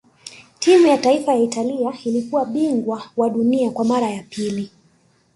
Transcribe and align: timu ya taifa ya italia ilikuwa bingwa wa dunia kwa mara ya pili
timu 0.59 0.87
ya 0.87 0.97
taifa 0.97 1.33
ya 1.33 1.39
italia 1.39 1.93
ilikuwa 2.05 2.45
bingwa 2.45 3.03
wa 3.17 3.29
dunia 3.29 3.71
kwa 3.71 3.85
mara 3.85 4.09
ya 4.09 4.23
pili 4.23 4.71